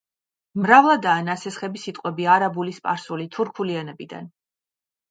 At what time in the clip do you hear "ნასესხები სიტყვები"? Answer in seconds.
1.27-2.27